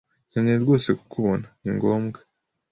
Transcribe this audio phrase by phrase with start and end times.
[0.29, 1.45] Nkeneye rwose kukubona.
[1.61, 2.19] Ni ngombwa.